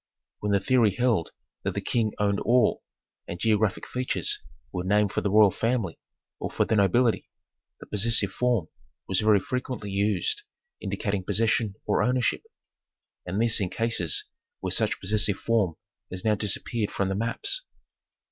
[0.39, 1.29] When the theory held
[1.61, 2.81] that the King owned all,
[3.27, 5.99] and geographic features were named for the royal family
[6.39, 7.29] or for the nobility,
[7.79, 8.67] the possessive form
[9.07, 10.41] was very frequently used
[10.79, 12.41] indicating possession or ownership,
[13.27, 14.25] and this in cases
[14.59, 15.75] where such possessive form
[16.09, 17.61] has now disappeared from the maps...